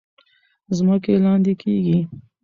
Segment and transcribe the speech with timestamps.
[0.77, 1.99] ځمکې لاندې کیږي.